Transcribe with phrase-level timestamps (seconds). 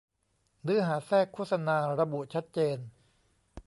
[0.63, 2.77] เนื้อหาแทรกโฆษณา ระบุชัดเจน